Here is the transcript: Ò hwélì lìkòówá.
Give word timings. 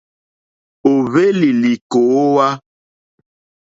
Ò 0.91 0.93
hwélì 1.09 1.49
lìkòówá. 1.61 2.47